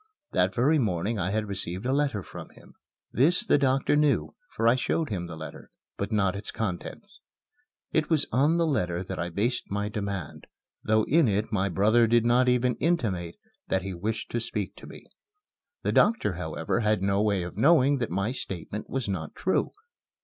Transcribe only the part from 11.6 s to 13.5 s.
brother did not even intimate